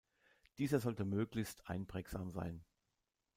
[0.57, 2.65] Dieser sollte möglichst einprägsam sein.